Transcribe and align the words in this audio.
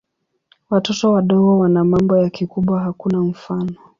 Watoto 0.69 1.11
wadogo 1.11 1.59
wana 1.59 1.83
mambo 1.83 2.17
ya 2.17 2.29
kikubwa 2.29 2.81
hakuna 2.81 3.21
mfano. 3.21 3.75